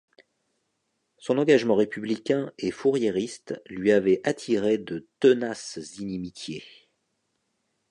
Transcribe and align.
Son 1.19 1.37
engagement 1.37 1.75
républicain 1.75 2.51
et 2.57 2.71
fouriériste 2.71 3.61
lui 3.67 3.91
avait 3.91 4.19
attiré 4.23 4.79
de 4.79 5.05
tenaces 5.19 5.77
inimitiés. 5.99 6.63